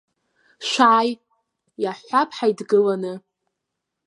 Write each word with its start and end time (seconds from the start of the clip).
Шәааи, 0.69 1.11
иаҳҳәап 1.83 2.29
ҳаидгыланы. 2.37 3.13